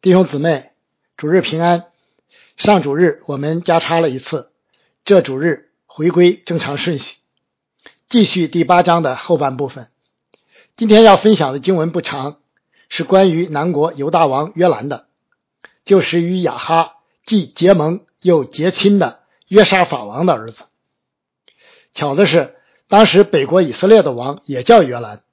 [0.00, 0.70] 弟兄姊妹，
[1.16, 1.86] 主日平安。
[2.56, 4.52] 上主日我们加插了一次，
[5.04, 7.16] 这主日回归正常顺序，
[8.06, 9.88] 继续第八章的后半部分。
[10.76, 12.38] 今天要分享的经文不长，
[12.88, 15.08] 是关于南国犹大王约兰的，
[15.84, 20.62] 就是与亚哈既结盟又结亲的约沙法王的儿子。
[21.92, 22.54] 巧的是，
[22.86, 25.24] 当时北国以色列的王也叫约兰。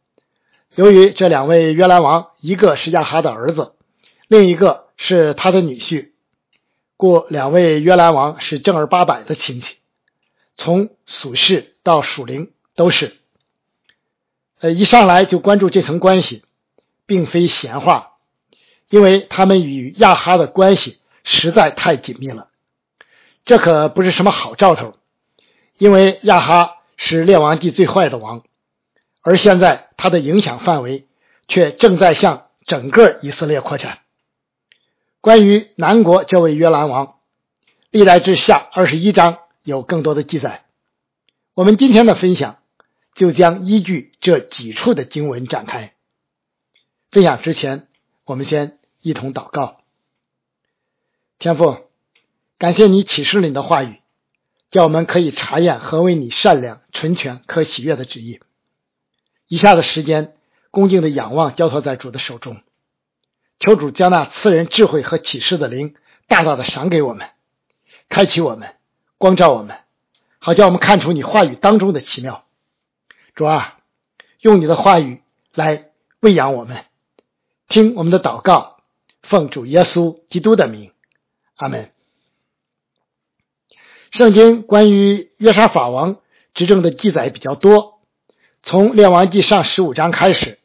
[0.74, 3.74] 由于这两位约兰王，一个是亚哈的儿子。
[4.28, 6.12] 另一个是他的女婿，
[6.98, 9.74] 故两位约兰王是正儿八百的亲戚，
[10.56, 13.18] 从属氏到属灵都是。
[14.60, 16.44] 呃，一上来就关注这层关系，
[17.06, 18.14] 并非闲话，
[18.90, 22.50] 因为他们与亚哈的关系实在太紧密了。
[23.44, 24.96] 这可不是什么好兆头，
[25.78, 28.44] 因为亚哈是列王记最坏的王，
[29.22, 31.06] 而现在他的影响范围
[31.48, 34.00] 却正在向整个以色列扩展。
[35.26, 37.16] 关于南国这位约兰王，
[37.90, 40.66] 历代志下二十一章有更多的记载。
[41.56, 42.60] 我们今天的分享
[43.16, 45.96] 就将依据这几处的经文展开。
[47.10, 47.88] 分享之前，
[48.24, 49.82] 我们先一同祷告。
[51.40, 51.88] 天父，
[52.60, 54.02] 感谢你启示了你的话语，
[54.70, 58.42] 叫我们可以查验何为你善良、纯全、可喜悦的旨意。
[59.48, 60.36] 以下的时间，
[60.70, 62.62] 恭敬的仰望，交托在主的手中。
[63.58, 65.96] 求主将那赐人智慧和启示的灵
[66.28, 67.30] 大大的赏给我们，
[68.10, 68.76] 开启我们，
[69.18, 69.78] 光照我们，
[70.40, 72.46] 好叫我们看出你话语当中的奇妙。
[73.34, 73.80] 主啊，
[74.40, 75.22] 用你的话语
[75.54, 76.84] 来喂养我们，
[77.68, 78.78] 听我们的祷告，
[79.22, 80.92] 奉主耶稣基督的名，
[81.56, 81.92] 阿门。
[84.12, 86.18] 圣经关于约沙法王
[86.54, 88.02] 执政的记载比较多，
[88.64, 90.60] 从列王记上十五章开始，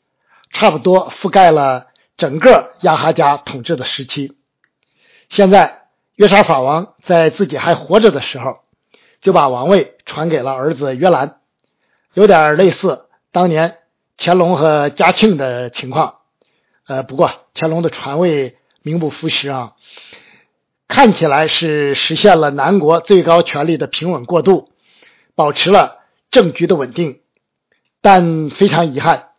[0.50, 1.89] 差不多覆盖了。
[2.20, 4.36] 整个亚哈家统治的时期，
[5.30, 5.84] 现在
[6.16, 8.58] 约沙法王在自己还活着的时候，
[9.22, 11.40] 就把王位传给了儿子约兰，
[12.12, 13.78] 有点类似当年
[14.18, 16.16] 乾隆和嘉庆的情况。
[16.86, 19.72] 呃，不过乾隆的传位名不副实啊，
[20.88, 24.70] 看起来是实现了南国最高权力的平稳过渡，
[25.34, 26.00] 保持了
[26.30, 27.22] 政局的稳定，
[28.02, 29.29] 但非常遗憾。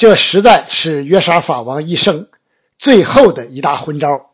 [0.00, 2.30] 这实在是约沙法王一生
[2.78, 4.30] 最后的一大昏招。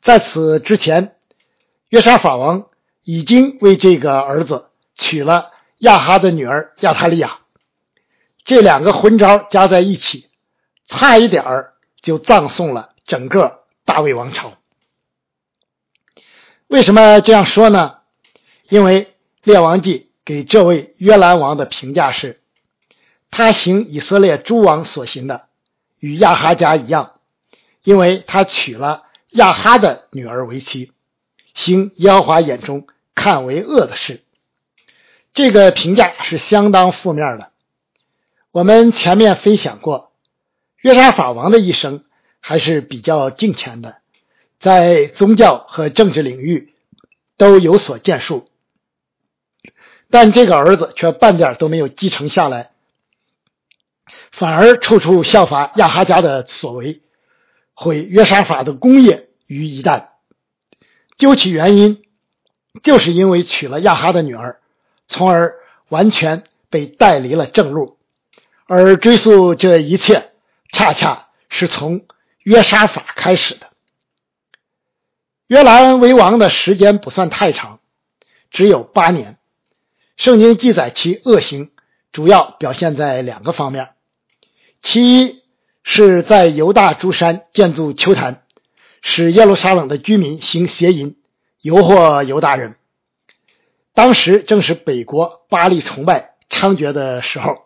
[0.00, 1.16] 在此之前，
[1.90, 2.70] 约沙法王
[3.04, 7.40] 已经为这个儿子娶了亚哈的女儿亚塔利亚。
[8.42, 10.30] 这两个昏招加在一起，
[10.86, 14.54] 差一点儿就葬送了整个大卫王朝。
[16.68, 17.98] 为什么这样说呢？
[18.70, 22.39] 因为列王记给这位约兰王的评价是。
[23.30, 25.46] 他行以色列诸王所行的，
[25.98, 27.14] 与亚哈家一样，
[27.84, 30.92] 因为他娶了亚哈的女儿为妻，
[31.54, 34.22] 行耶和华眼中看为恶的事。
[35.32, 37.50] 这个评价是相当负面的。
[38.50, 40.10] 我们前面分享过，
[40.80, 42.02] 约沙法王的一生
[42.40, 43.98] 还是比较敬虔的，
[44.58, 46.74] 在宗教和政治领域
[47.36, 48.48] 都有所建树，
[50.10, 52.72] 但这个儿子却半点都没有继承下来。
[54.30, 57.02] 反而处处效法亚哈家的所为，
[57.74, 60.08] 毁约沙法的功业于一旦。
[61.18, 62.02] 究其原因，
[62.82, 64.60] 就是因为娶了亚哈的女儿，
[65.08, 65.54] 从而
[65.88, 67.98] 完全被带离了正路。
[68.66, 70.30] 而追溯这一切，
[70.72, 72.06] 恰恰是从
[72.38, 73.66] 约沙法开始的。
[75.48, 77.80] 约兰为王的时间不算太长，
[78.50, 79.38] 只有八年。
[80.16, 81.72] 圣经记载其恶行，
[82.12, 83.90] 主要表现在两个方面。
[84.82, 85.42] 其一
[85.82, 88.44] 是在犹大诸山建筑丘坛，
[89.02, 91.16] 使耶路撒冷的居民行邪淫，
[91.60, 92.76] 诱惑犹大人。
[93.92, 97.64] 当时正是北国巴利崇拜猖獗的时候。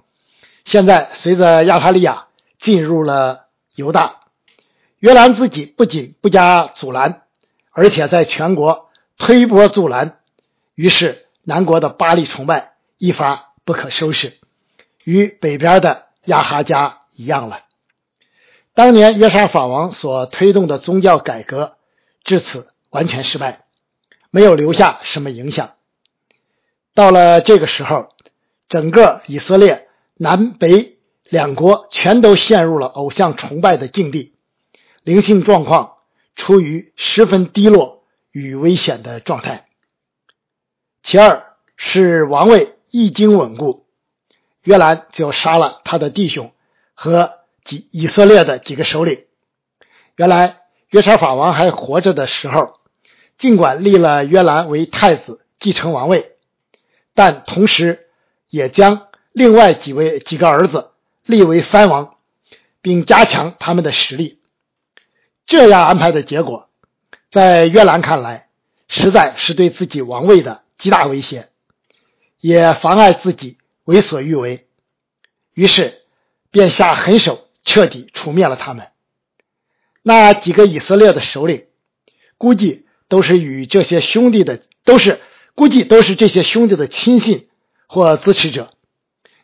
[0.65, 2.27] 现在随着亚塔利亚
[2.59, 3.47] 进入了
[3.77, 4.23] 犹大，
[4.99, 7.23] 约兰自己不仅不加阻拦，
[7.71, 10.19] 而且在全国推波助澜，
[10.75, 14.39] 于是南国的巴利崇拜一发不可收拾，
[15.05, 17.03] 与北边的亚哈家。
[17.17, 17.61] 一样了。
[18.75, 21.77] 当年约沙法王所推动的宗教改革，
[22.25, 23.65] 至此完全失败，
[24.31, 25.75] 没有留下什么影响。
[26.93, 28.09] 到了这个时候，
[28.69, 34.35] 整个以色列南北两国全都陷入了偶像崇拜的境地，
[35.03, 35.99] 灵性状况
[36.35, 39.67] 处于十分低落与危险的状态。
[41.03, 43.87] 其二是王位一经稳固，
[44.63, 46.53] 约兰就杀了他的弟兄。
[46.95, 49.25] 和几以色列的几个首领，
[50.17, 52.75] 原来约沙法王还活着的时候，
[53.37, 56.37] 尽管立了约兰为太子继承王位，
[57.15, 58.07] 但同时
[58.49, 60.93] 也将另外几位几个儿子
[61.25, 62.17] 立为藩王，
[62.81, 64.41] 并加强他们的实力。
[65.47, 66.71] 这样安排的结果，
[67.31, 68.49] 在约兰看来，
[68.89, 71.49] 实在是对自己王位的极大威胁，
[72.41, 74.69] 也妨碍自己为所欲为。
[75.53, 76.03] 于是，
[76.55, 78.93] 便下狠手，彻底除灭了他们。
[80.03, 81.67] 那几个以色列的首领，
[82.39, 85.21] 估计都是与这些兄弟的，都是
[85.57, 87.49] 估计都是这些兄弟的亲信
[87.89, 88.73] 或支持者，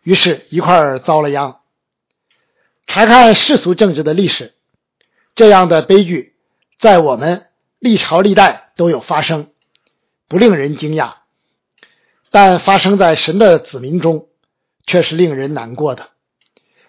[0.05, 1.63] 于是一块儿遭了殃。
[2.87, 4.55] 查看世俗政治的历史。
[5.35, 6.37] 这样的悲剧
[6.79, 7.49] 在我们
[7.81, 9.51] 历朝历代都有发生，
[10.29, 11.15] 不令人惊讶；
[12.31, 14.29] 但发生在神的子民中，
[14.87, 16.11] 却是令人难过的。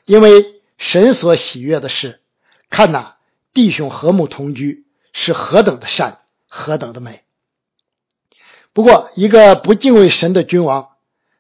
[0.06, 2.22] 因为神所喜悦的是，
[2.70, 3.16] 看呐，
[3.54, 7.24] 弟兄和睦同居是何等的善，何等的美。
[8.74, 10.90] 不过，一个不敬畏神的君王，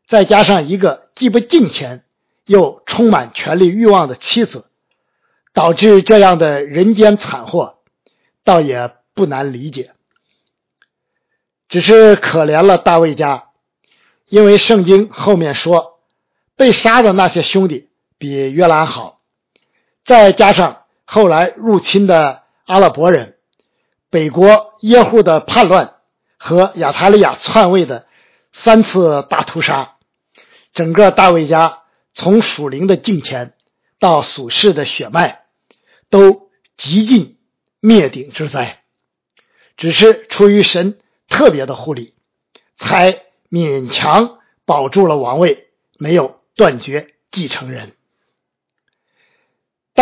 [0.07, 2.03] 再加上一个既不敬虔
[2.45, 4.65] 又充满权力欲望的妻子。
[5.53, 7.79] 导致这样的人间惨祸，
[8.45, 9.91] 倒也不难理解。
[11.67, 13.49] 只是可怜了大卫家，
[14.29, 15.99] 因为圣经后面说，
[16.55, 17.89] 被杀的那些兄弟
[18.21, 19.19] 比约兰好，
[20.05, 23.39] 再加上后来入侵的阿拉伯人、
[24.11, 25.95] 北国耶户的叛乱
[26.37, 28.05] 和亚塔利亚篡位的
[28.53, 29.95] 三次大屠杀，
[30.71, 31.81] 整个大卫家
[32.13, 33.55] 从属灵的敬虔
[33.97, 35.41] 到属世的血脉。
[36.11, 37.39] 都极尽
[37.79, 38.83] 灭顶之灾，
[39.77, 42.13] 只是出于神特别的护理，
[42.75, 47.93] 才勉强保住了王位，没有断绝继承人。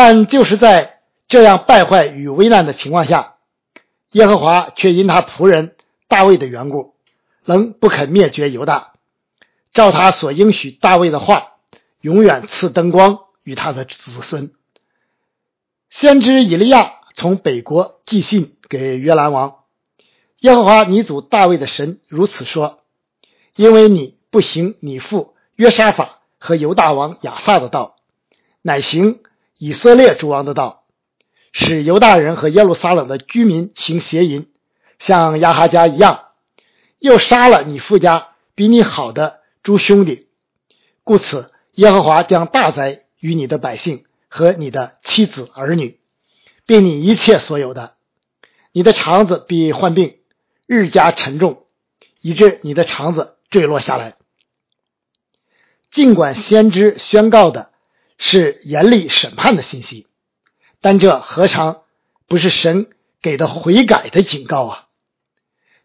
[0.01, 3.35] 但就是在这样败坏与危难的情况下，
[4.11, 5.75] 耶和华却因他仆人
[6.07, 6.95] 大卫的缘故，
[7.43, 8.93] 仍不肯灭绝犹大，
[9.73, 11.55] 照他所应许大卫的话，
[11.99, 14.53] 永远赐灯光与他的子孙。
[15.89, 19.65] 先知以利亚从北国寄信给约兰王
[20.39, 22.83] ：“耶和华你祖大卫的神如此说：
[23.57, 27.97] 因为你不行你父约沙法和犹大王亚撒的道，
[28.61, 29.19] 乃行
[29.59, 30.85] 以色列诸王的道，
[31.53, 34.49] 使犹大人和耶路撒冷的居民行邪淫，
[34.97, 36.29] 像亚哈家一样，
[36.97, 40.29] 又杀了你父家比你好的诸兄弟，
[41.03, 45.99] 故此耶和华将大灾与你的百姓。”和你的妻子儿女，
[46.67, 47.95] 并你一切所有的，
[48.71, 50.19] 你的肠子必患病，
[50.67, 51.65] 日加沉重，
[52.21, 54.17] 以致你的肠子坠落下来。
[55.89, 57.71] 尽管先知宣告的
[58.19, 60.05] 是严厉审判的信息，
[60.81, 61.81] 但这何尝
[62.27, 62.89] 不是神
[63.21, 64.87] 给的悔改的警告啊？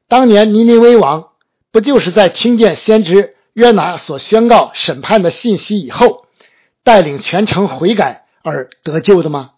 [0.09, 1.31] 当年尼尼微王
[1.71, 6.27] 不就是在听见先知约拿所宣告审判的信息以后，
[6.83, 8.27] 带领全城悔改？
[8.43, 9.53] 而得救的吗？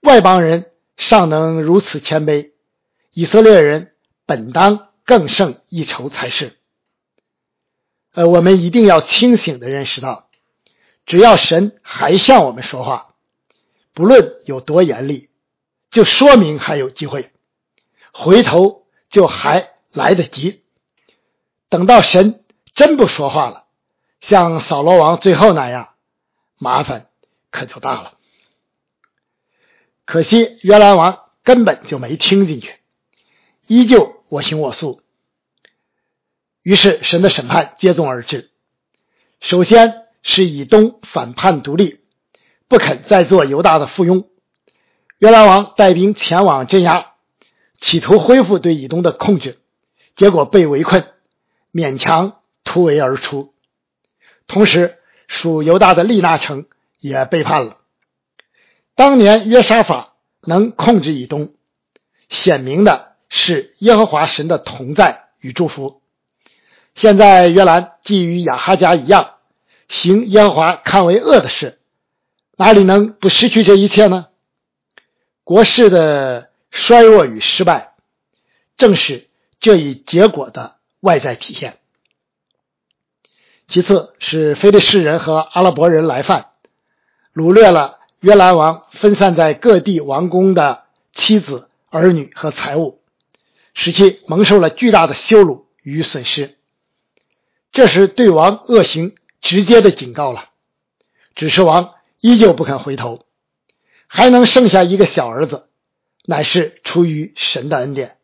[0.00, 2.52] 外邦人尚能如此谦卑，
[3.12, 3.92] 以色列人
[4.26, 6.56] 本当更胜一筹才是。
[8.12, 10.29] 呃，我们一定要清醒的认识到，
[11.10, 13.16] 只要神还向我们说话，
[13.94, 15.28] 不论有多严厉，
[15.90, 17.32] 就说明还有机会，
[18.12, 20.62] 回头就还来得及。
[21.68, 22.44] 等到神
[22.74, 23.64] 真不说话了，
[24.20, 25.94] 像扫罗王最后那样，
[26.58, 27.08] 麻烦。
[27.50, 28.16] 可就大了。
[30.04, 32.78] 可惜约兰王根本就没听进去，
[33.66, 35.02] 依旧我行我素。
[36.62, 38.52] 于是神的审判接踵而至。
[39.40, 42.00] 首先是以东反叛独立，
[42.68, 44.26] 不肯再做犹大的附庸。
[45.18, 47.12] 约兰王带兵前往镇压，
[47.80, 49.58] 企图恢复对以东的控制，
[50.14, 51.06] 结果被围困，
[51.72, 53.54] 勉强突围而出。
[54.46, 54.98] 同时，
[55.28, 56.66] 属犹大的利纳城。
[57.02, 57.78] 也背叛了。
[58.94, 61.54] 当年约沙法能控制以东，
[62.28, 66.02] 显明的是耶和华神的同在与祝福。
[66.94, 69.36] 现在约兰既与亚哈家一样，
[69.90, 71.80] 行耶和华看为恶的事，
[72.56, 74.28] 哪里能不失去这一切呢？
[75.42, 77.94] 国势的衰弱与失败，
[78.76, 79.28] 正是
[79.58, 81.78] 这一结果的外在体现。
[83.66, 86.46] 其次是非利士人和阿拉伯人来犯。
[87.34, 93.00] 掳掠了约兰王分散在各地王宫的妻子、儿女和财物，
[93.74, 96.56] 使其蒙受了巨大的羞辱与损失。
[97.72, 100.50] 这是对王恶行直接的警告了。
[101.34, 103.24] 只是王依旧不肯回头，
[104.06, 105.68] 还能剩下一个小儿子，
[106.24, 108.18] 乃是出于神的恩典，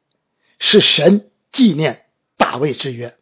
[0.58, 2.06] 是神纪念
[2.36, 3.16] 大卫之约。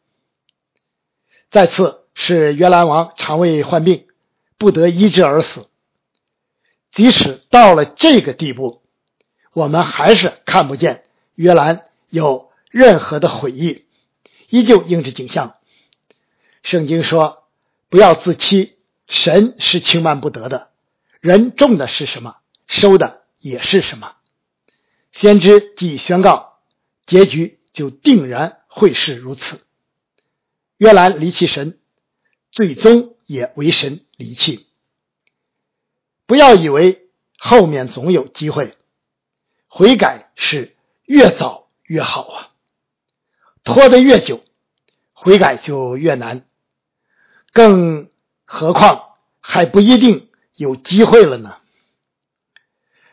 [1.51, 4.07] 再次是约兰王肠胃患病，
[4.59, 5.69] 不得医治而死。
[6.91, 8.83] 即使到了这个地步，
[9.53, 13.85] 我们还是看不见约兰有任何的悔意，
[14.49, 15.57] 依旧应着景象。
[16.63, 17.44] 圣经说
[17.95, 20.73] ：“不要自欺，神是轻慢不得的。
[21.21, 24.17] 人种的是什么，收的也是什么。”
[25.15, 26.59] 先知既宣告，
[27.07, 29.65] 结局就定然会是如此。
[30.77, 31.79] 约兰离弃神，
[32.51, 34.67] 最终也为神离弃。
[36.27, 37.09] 不要以为
[37.39, 38.77] 后面总有机会，
[39.69, 40.75] 悔改是
[41.05, 42.51] 越早越好啊！
[43.63, 44.45] 拖得越久，
[45.13, 46.49] 悔改就越难，
[47.55, 48.11] 更
[48.45, 51.57] 何况还不一定有机会了呢。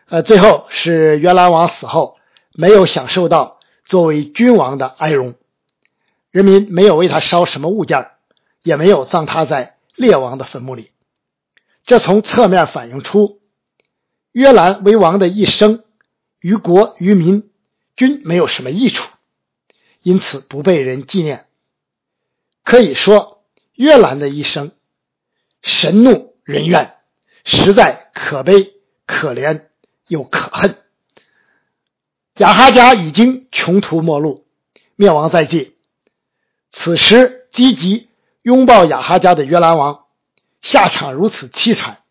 [0.07, 2.17] 呃，最后是约兰王死后，
[2.51, 5.35] 没有享受到作为君王的哀荣。
[6.31, 8.09] 人民没有为他烧什么物件，
[8.63, 10.91] 也没有葬他在列王的坟墓里。
[11.85, 13.41] 这从侧面反映出
[14.31, 15.83] 约兰为王的一生
[16.39, 17.51] 于国于民
[17.95, 19.07] 均没有什么益处，
[20.01, 21.45] 因此不被人纪念。
[22.63, 23.40] 可以说，
[23.75, 24.71] 约兰的一生
[25.61, 26.95] 神怒人怨，
[27.45, 28.73] 实在可悲、
[29.05, 29.67] 可怜
[30.07, 30.77] 又可恨。
[32.37, 34.47] 亚哈家已经穷途末路，
[34.95, 35.75] 灭亡在即。
[36.71, 38.09] 此时，积极
[38.41, 40.05] 拥抱亚哈家的约兰王
[40.61, 42.03] 下场如此凄惨，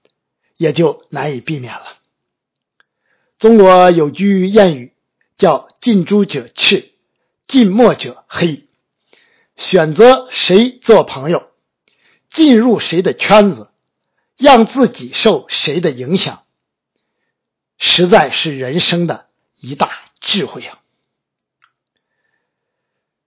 [0.57, 1.97] 也就难以避免了。
[3.39, 4.93] 中国有句谚语
[5.37, 6.93] 叫“近朱者赤，
[7.47, 8.69] 近墨者黑”，
[9.57, 11.50] 选择谁做朋友，
[12.31, 13.71] 进入谁的圈子，
[14.37, 16.45] 让自己受谁的影响，
[17.77, 19.29] 实在是人生的
[19.61, 20.79] 一大智慧啊。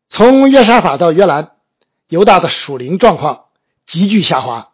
[0.08, 1.56] 从约沙法到约兰，
[2.08, 3.46] 犹大的属灵状况
[3.86, 4.74] 急剧下滑，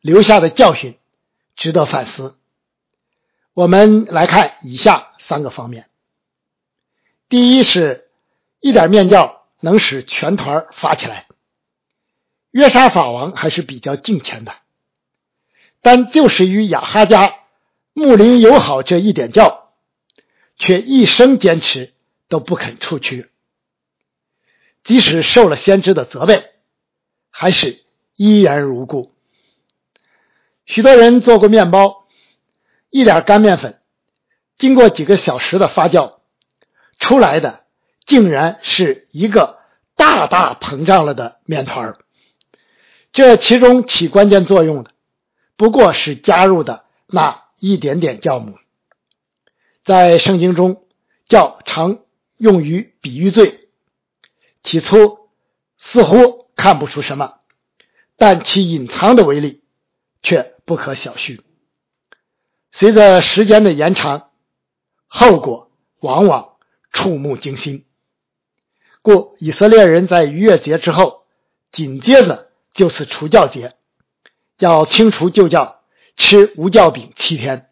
[0.00, 0.98] 留下的教训
[1.56, 2.36] 值得反思。
[3.54, 5.88] 我们来看以下三个方面：
[7.28, 8.10] 第一是，
[8.60, 11.27] 一点面教能使全团发起来。
[12.58, 14.52] 约沙法王还是比较敬虔的，
[15.80, 17.36] 但就是与亚哈家
[17.92, 19.70] 睦邻友好这一点教，
[20.56, 21.94] 却一生坚持
[22.26, 23.30] 都不肯出去。
[24.82, 26.50] 即使受了先知的责备，
[27.30, 27.84] 还是
[28.16, 29.14] 依然如故。
[30.66, 32.08] 许多人做过面包，
[32.90, 33.80] 一点干面粉，
[34.56, 36.14] 经过几个小时的发酵，
[36.98, 37.62] 出来的
[38.04, 39.60] 竟然是一个
[39.94, 41.96] 大大膨胀了的面团
[43.12, 44.92] 这其中起关键作用的，
[45.56, 48.56] 不过是加入的那一点点酵母。
[49.84, 50.84] 在圣经中，
[51.26, 52.00] 酵常
[52.36, 53.68] 用于比喻罪。
[54.62, 55.30] 起初
[55.78, 57.38] 似乎看不出什么，
[58.16, 59.62] 但其隐藏的威力
[60.22, 61.40] 却不可小觑。
[62.70, 64.30] 随着时间的延长，
[65.06, 66.56] 后果往往
[66.92, 67.86] 触目惊心。
[69.00, 71.24] 故以色列人在逾越节之后，
[71.70, 72.47] 紧接着
[72.78, 73.74] 就是除教节，
[74.56, 75.82] 要清除旧教，
[76.16, 77.70] 吃无教饼七天。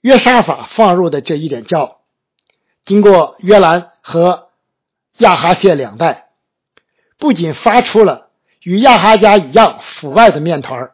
[0.00, 2.00] 约沙法放入的这一点教，
[2.84, 4.48] 经过约兰和。
[5.18, 6.30] 亚哈谢两代
[7.16, 8.30] 不仅发出了
[8.62, 10.92] 与亚哈家一样腐败的面团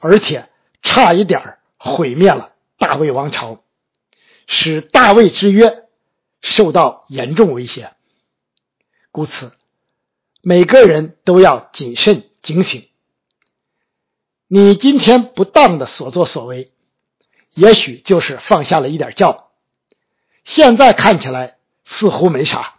[0.00, 0.48] 而且
[0.82, 3.62] 差一点毁灭了大卫王朝，
[4.46, 5.84] 使大卫之约
[6.40, 7.92] 受到严重威胁。
[9.12, 9.52] 故此，
[10.48, 12.86] 每个人都要谨慎警醒。
[14.46, 16.70] 你今天不当的所作所为，
[17.52, 19.50] 也许就是放下了一点教，
[20.44, 22.76] 现在看起来似乎没啥。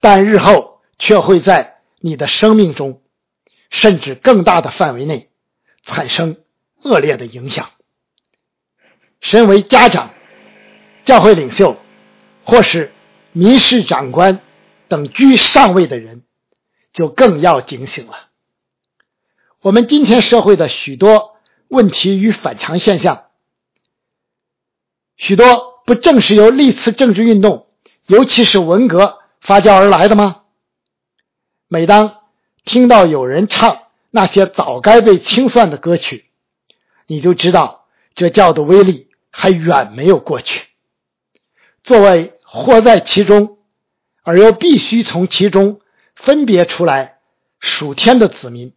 [0.00, 3.00] 但日后却会在你的生命中，
[3.70, 5.30] 甚至更大的范围内
[5.82, 6.42] 产生
[6.82, 7.70] 恶劣的影响。
[9.22, 10.12] 身为家长、
[11.04, 11.78] 教会领袖，
[12.44, 12.92] 或是
[13.32, 14.42] 民事长官
[14.88, 16.24] 等居上位的人，
[16.96, 18.30] 就更要警醒了。
[19.60, 21.36] 我们今天社会的许多
[21.68, 23.26] 问题与反常现象，
[25.18, 27.66] 许多不正是由历次政治运动，
[28.06, 29.18] 尤其是文革。
[29.38, 30.42] 发酵而来的吗？
[31.68, 32.22] 每当
[32.64, 36.24] 听到有人唱那些早该被清算的歌曲，
[37.06, 37.86] 你就知道
[38.16, 40.66] 这教的威力还远没有过去。
[41.84, 43.58] 作为活在其中，
[44.24, 45.80] 而又必须从其中
[46.16, 47.20] 分别出来
[47.60, 48.74] 属天的子民，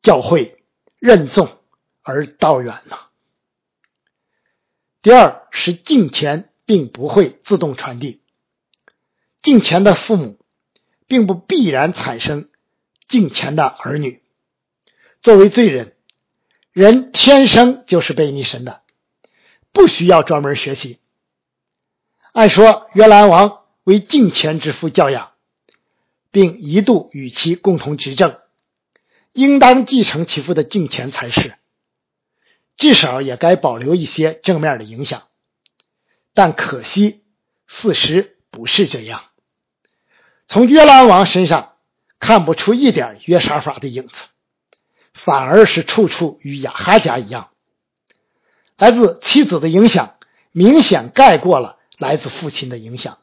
[0.00, 0.64] 教会
[0.98, 1.56] 任重
[2.02, 2.98] 而道远呢。
[5.02, 8.20] 第二是敬虔并不会自动传递。
[9.40, 10.40] 敬虔的父母，
[11.06, 12.48] 并不必然产生
[13.06, 14.22] 敬虔的儿女。
[15.20, 15.96] 作为罪人，
[16.72, 18.82] 人天生就是被逆神的，
[19.72, 20.98] 不需要专门学习。
[22.32, 25.27] 按说，约兰王为敬虔之父教养，
[26.30, 28.38] 并一度与其共同执政，
[29.32, 31.54] 应当继承其父的敬虔才是，
[32.76, 35.22] 至少也该保留一些正面的影响。
[36.34, 37.24] 但可惜，
[37.66, 39.24] 事实不是这样。
[40.46, 41.74] 从约兰王身上
[42.18, 44.14] 看不出一点约沙法的影子，
[45.12, 47.50] 反而是处处与亚哈家一样。
[48.76, 50.16] 来自妻子的影响
[50.52, 53.18] 明显盖过了来自父亲的影响，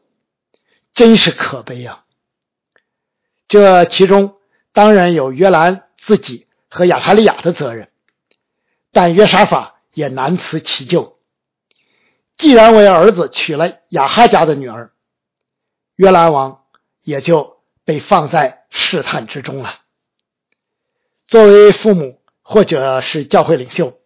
[0.94, 2.05] 真是可悲啊！
[3.48, 4.38] 这其中
[4.74, 7.90] 当然有约兰自己和亚塔利亚的责任，
[8.92, 11.20] 但约沙法也难辞其咎。
[12.38, 14.92] 既然为儿子娶了亚哈家的女儿，
[15.96, 16.64] 约兰王
[17.02, 19.80] 也就被放在试探之中了。
[21.28, 24.00] 作为父母或者是教会领袖，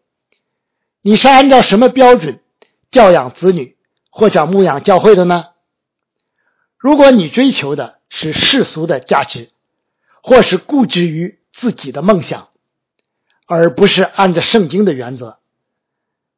[1.02, 2.42] 你是按照什么标准
[2.92, 3.78] 教养子女
[4.12, 5.48] 或者牧养教会的呢？
[6.78, 9.50] 如果你追求的是世俗的价值，
[10.22, 12.50] 或是固执于自己的梦想，
[13.46, 15.40] 而不是按照圣经的原则，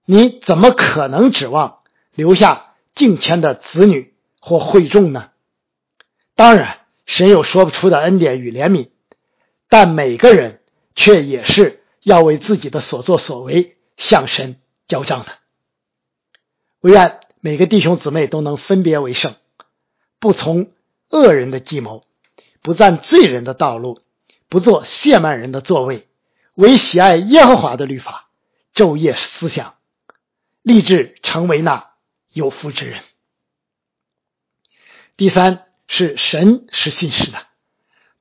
[0.05, 1.79] 你怎么可能指望？
[2.13, 5.31] 留下敬虔的子女或会众呢？
[6.35, 8.89] 当然，神有说不出的恩典与怜悯，
[9.69, 10.61] 但每个人
[10.93, 15.31] 却也是要为自己的所作所为向神交账的。
[16.81, 19.35] 唯愿每个弟兄姊妹都能分别为圣，
[20.19, 20.71] 不从
[21.11, 22.05] 恶人的计谋，
[22.61, 24.01] 不占罪人的道路，
[24.49, 26.07] 不做亵慢人的座位，
[26.55, 28.29] 唯喜爱耶和华的律法，
[28.73, 29.75] 昼夜思想，
[30.61, 31.91] 立志成为那。
[32.33, 33.03] 有福之人。
[35.17, 37.45] 第三是神是信实的，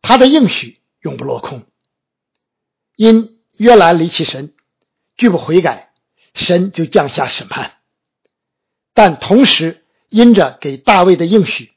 [0.02, 1.64] 他的应许永不落空。
[2.96, 4.52] 因约兰离弃神，
[5.16, 5.92] 拒不悔改，
[6.34, 7.78] 神就降下审判。
[8.94, 11.72] 但同时因着给大卫的应许，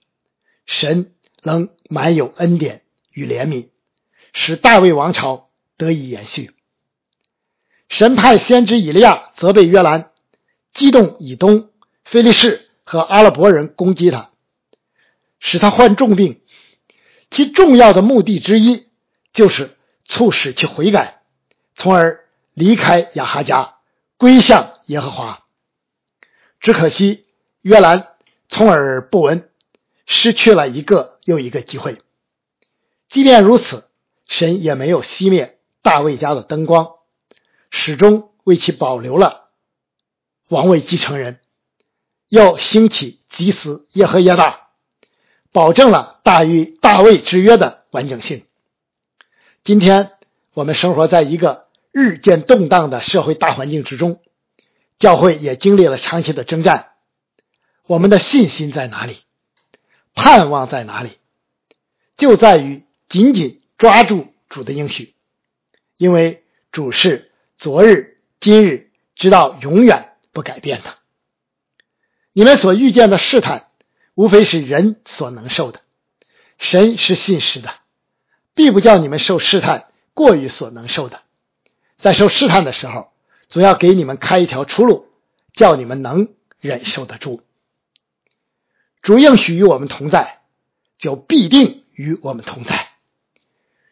[0.65, 1.12] 神
[1.43, 3.69] 能满有恩典与怜悯，
[4.33, 6.51] 使大卫王朝得以延续。
[7.89, 10.11] 神派先知以利亚责备约兰，
[10.71, 11.69] 激动以东。
[12.03, 14.31] 菲利士和阿拉伯人攻击他，
[15.39, 16.41] 使他患重病。
[17.29, 18.87] 其重要的目的之一
[19.31, 21.21] 就是促使其悔改，
[21.75, 23.75] 从而离开亚哈家，
[24.17, 25.45] 归向耶和华。
[26.59, 27.25] 只可惜
[27.61, 28.09] 约兰
[28.49, 29.49] 充耳不闻，
[30.05, 32.01] 失去了一个又一个机会。
[33.09, 33.89] 即便如此，
[34.27, 36.93] 神也没有熄灭大卫家的灯光，
[37.69, 39.49] 始终为其保留了
[40.47, 41.39] 王位继承人。
[42.29, 44.69] 要兴起祭司耶和耶大，
[45.51, 48.47] 保证了大于大卫之约的完整性。
[49.63, 50.13] 今天
[50.53, 54.19] 我们生活在一个日渐动荡的社会大环境之中，
[54.97, 56.93] 教会也经历了长期的征战。
[57.85, 59.19] 我们的信心在哪里？
[60.13, 61.17] 盼望在哪里？
[62.15, 65.15] 就在于紧紧抓住主的应许，
[65.97, 70.95] 因为主是昨日、今日，直到永远不改变的。
[72.31, 73.67] 你们所遇见的试探，
[74.15, 75.81] 无非是人所能受的。
[76.57, 77.73] 神是信实的，
[78.53, 81.21] 必不叫你们受试探过于所能受的。
[81.97, 83.11] 在受试探的时候，
[83.49, 85.07] 总要给你们开一条出路，
[85.53, 87.41] 叫你们能忍受得住。
[89.03, 90.39] 主应许与我们同在，
[90.97, 92.87] 就必定与我们同在。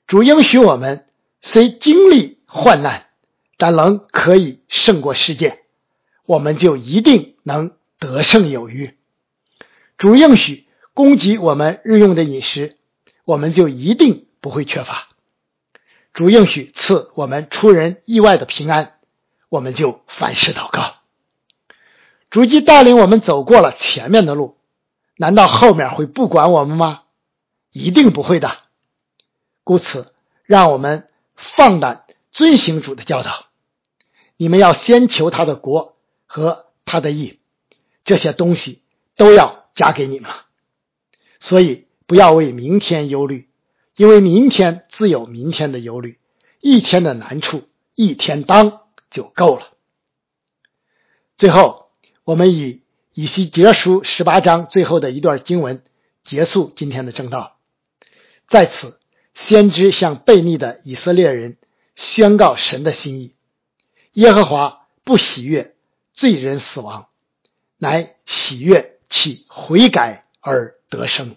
[0.07, 1.05] 主应许我们
[1.41, 3.05] 虽经历患难，
[3.57, 5.59] 但能可以胜过世界，
[6.25, 7.73] 我们就一定能。
[8.01, 8.97] 得胜有余，
[9.95, 12.77] 主应许供给我们日用的饮食，
[13.25, 15.09] 我们就一定不会缺乏。
[16.11, 18.95] 主应许赐我们出人意外的平安，
[19.49, 20.95] 我们就凡事祷告。
[22.31, 24.57] 主既带领我们走过了前面的路，
[25.21, 27.03] 难道后面会不管我们吗？
[27.71, 28.57] 一定不会的。
[29.63, 33.45] 故此，让我们放胆遵行主的教导。
[34.35, 37.39] 你们要先求他的国和他的义。
[38.03, 38.81] 这些东西
[39.15, 40.31] 都要加给你们，
[41.39, 43.47] 所以不要为明天忧虑，
[43.95, 46.19] 因为明天自有明天的忧虑，
[46.59, 48.81] 一天的难处一天当
[49.11, 49.67] 就够了。
[51.37, 51.91] 最后，
[52.23, 52.80] 我们以
[53.13, 55.83] 以西结书十八章最后的一段经文
[56.23, 57.57] 结束今天的正道。
[58.47, 58.99] 在此，
[59.33, 61.57] 先知向悖逆的以色列人
[61.95, 63.35] 宣告神的心意：
[64.13, 65.75] 耶和华不喜悦
[66.13, 67.07] 罪人死亡。
[67.83, 71.35] 乃喜悦其悔改而得生。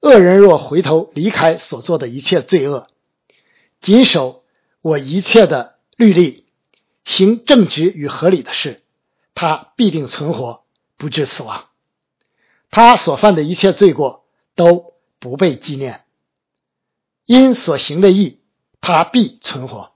[0.00, 2.88] 恶人若回头离开所做的一切罪恶，
[3.82, 4.42] 谨守
[4.80, 6.46] 我一切的律例，
[7.04, 8.80] 行正直与合理的事，
[9.34, 10.64] 他必定存活，
[10.96, 11.68] 不致死亡。
[12.70, 16.04] 他所犯的一切罪过都不被纪念，
[17.26, 18.40] 因所行的义，
[18.80, 19.92] 他必存活。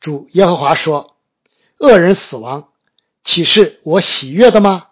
[0.00, 1.16] 主耶和华说
[1.78, 2.72] ：“恶人死亡，
[3.22, 4.88] 岂是我喜悦的吗？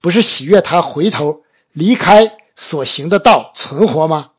[0.00, 4.32] 不是喜悦他回头离开所行的道存活吗？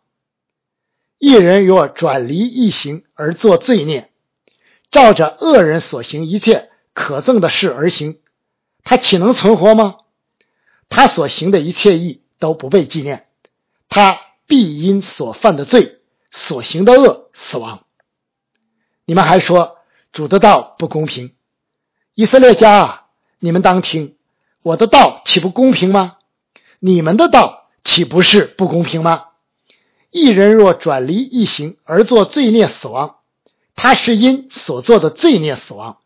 [1.17, 4.11] 一人若转离异行而作罪孽，
[4.89, 8.19] 照着恶人所行一切可憎的事而行，
[8.83, 9.97] 他岂能存活吗？
[10.89, 13.27] 他所行的一切义都不被纪念，
[13.89, 16.01] 他必因所犯的罪、
[16.31, 17.85] 所行的恶死亡。
[19.05, 19.77] 你们还说？”
[20.11, 21.33] 主的道不公平，
[22.15, 23.05] 以色列家啊，
[23.39, 24.17] 你们当听，
[24.61, 26.17] 我的道岂不公平吗？
[26.81, 29.27] 你们的道岂不是不公平吗？
[30.09, 33.19] 一人若转离一行而作罪孽死亡，
[33.77, 36.00] 他是因所做的罪孽死亡。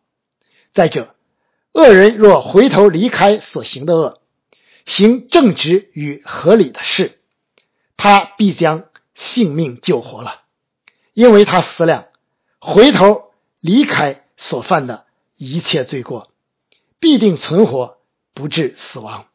[0.76, 1.16] 再者，
[1.74, 4.22] 恶人若回头离开所行的恶，
[4.86, 7.20] 行正直与合理的事，
[7.98, 8.86] 他必将
[9.16, 10.42] 性命救活了，
[11.14, 12.06] 因为他思量
[12.60, 13.24] 回头。
[13.62, 16.30] 离开所犯的一切罪过，
[17.00, 17.98] 必定存活，
[18.36, 19.26] 不致死亡。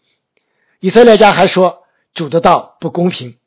[0.79, 1.83] 以色列家还说
[2.14, 3.38] 主的道不公平。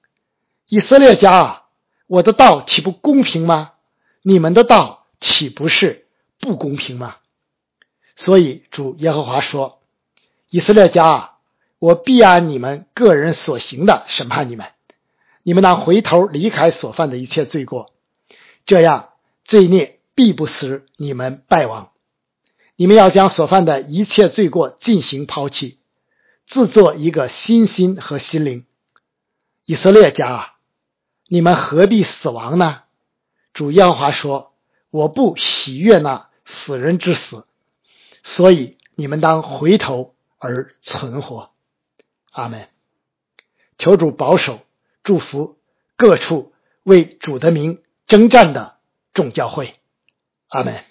[0.67, 1.63] 以色列家啊，
[2.07, 3.75] 我的道岂不公平吗？
[4.23, 6.05] 你们的道岂不是
[6.37, 7.15] 不公平吗？
[8.15, 9.81] 所以主耶和华说
[10.49, 11.37] ：“以色列家啊，
[11.79, 14.67] 我必按你们个人所行的审判你们。
[15.43, 17.91] 你们当回头离开所犯的一切罪过，
[18.65, 19.09] 这样
[19.43, 21.89] 罪孽。”必不使你们败亡。
[22.75, 25.79] 你们要将所犯的一切罪过进行抛弃，
[26.45, 28.67] 自作一个新心和心灵。
[29.65, 30.53] 以色列家啊，
[31.27, 32.83] 你们何必死亡呢？
[33.53, 34.53] 主耶和华说
[34.91, 37.47] ：“我不喜悦那死人之死，
[38.23, 41.51] 所以你们当回头而存活。”
[42.31, 42.67] 阿门。
[43.77, 44.59] 求主保守、
[45.03, 45.59] 祝福
[45.95, 48.77] 各处为主的名征战的
[49.13, 49.75] 众教会。
[50.47, 50.83] 阿门